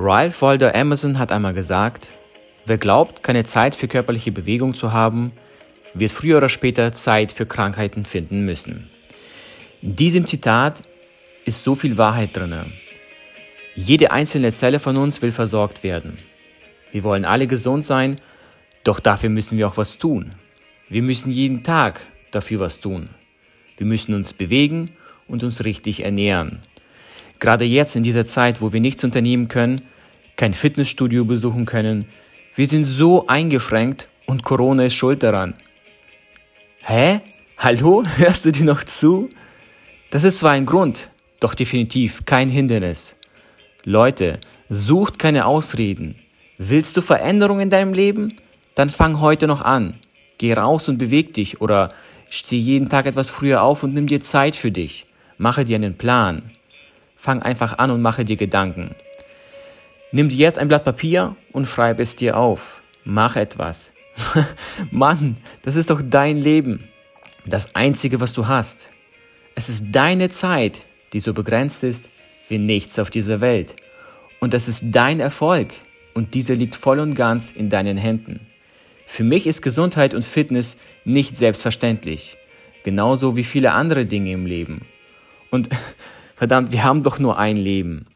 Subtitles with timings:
[0.00, 2.06] Ralph Waldo Emerson hat einmal gesagt,
[2.66, 5.32] wer glaubt, keine Zeit für körperliche Bewegung zu haben,
[5.92, 8.88] wird früher oder später Zeit für Krankheiten finden müssen.
[9.82, 10.84] In diesem Zitat
[11.46, 12.54] ist so viel Wahrheit drin.
[13.74, 16.16] Jede einzelne Zelle von uns will versorgt werden.
[16.92, 18.20] Wir wollen alle gesund sein,
[18.84, 20.36] doch dafür müssen wir auch was tun.
[20.88, 23.08] Wir müssen jeden Tag dafür was tun.
[23.76, 24.90] Wir müssen uns bewegen
[25.26, 26.60] und uns richtig ernähren.
[27.38, 29.82] Gerade jetzt in dieser Zeit, wo wir nichts unternehmen können,
[30.36, 32.06] kein Fitnessstudio besuchen können,
[32.54, 35.54] wir sind so eingeschränkt und Corona ist schuld daran.
[36.82, 37.20] Hä?
[37.56, 38.04] Hallo?
[38.16, 39.30] Hörst du dir noch zu?
[40.10, 43.14] Das ist zwar ein Grund, doch definitiv kein Hindernis.
[43.84, 46.16] Leute, sucht keine Ausreden.
[46.56, 48.34] Willst du Veränderung in deinem Leben?
[48.74, 49.94] Dann fang heute noch an.
[50.38, 51.92] Geh raus und beweg dich oder
[52.30, 55.06] steh jeden Tag etwas früher auf und nimm dir Zeit für dich.
[55.36, 56.42] Mache dir einen Plan.
[57.18, 58.94] Fang einfach an und mache dir Gedanken.
[60.12, 62.80] Nimm dir jetzt ein Blatt Papier und schreib es dir auf.
[63.04, 63.92] Mach etwas.
[64.90, 66.88] Mann, das ist doch dein Leben.
[67.44, 68.88] Das Einzige, was du hast.
[69.54, 72.10] Es ist deine Zeit, die so begrenzt ist
[72.48, 73.76] wie nichts auf dieser Welt.
[74.40, 75.74] Und das ist dein Erfolg
[76.14, 78.46] und dieser liegt voll und ganz in deinen Händen.
[79.06, 82.36] Für mich ist Gesundheit und Fitness nicht selbstverständlich,
[82.84, 84.82] genauso wie viele andere Dinge im Leben.
[85.50, 85.68] Und
[86.38, 88.06] verdammt, wir haben doch nur ein Leben.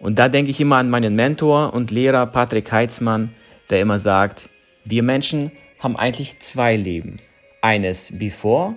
[0.00, 3.30] Und da denke ich immer an meinen Mentor und Lehrer Patrick Heitzmann,
[3.70, 4.48] der immer sagt,
[4.84, 7.18] wir Menschen haben eigentlich zwei Leben.
[7.60, 8.76] Eines bevor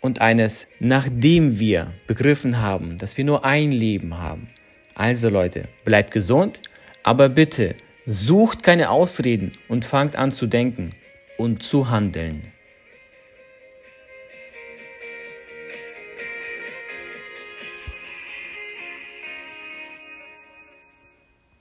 [0.00, 4.46] und eines, nachdem wir begriffen haben, dass wir nur ein Leben haben.
[4.94, 6.60] Also Leute, bleibt gesund,
[7.02, 7.74] aber bitte
[8.06, 10.92] sucht keine Ausreden und fangt an zu denken
[11.38, 12.52] und zu handeln.